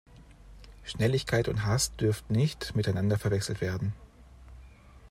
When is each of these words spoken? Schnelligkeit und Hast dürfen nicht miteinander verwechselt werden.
Schnelligkeit 0.83 1.47
und 1.47 1.63
Hast 1.63 2.01
dürfen 2.01 2.33
nicht 2.33 2.75
miteinander 2.75 3.19
verwechselt 3.19 3.61
werden. 3.61 3.93